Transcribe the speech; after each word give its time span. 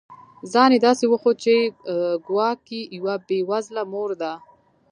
ځان 0.53 0.69
یې 0.75 0.79
داسي 0.85 1.05
وښود 1.09 1.37
چي 1.43 1.55
ګواکي 2.27 2.81
یوه 2.97 3.15
بې 3.27 3.39
وزله 3.49 3.83
مور 3.91 4.09
ده 4.21 4.33